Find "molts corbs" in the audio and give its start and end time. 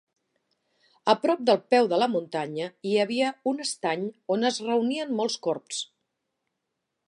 5.23-5.87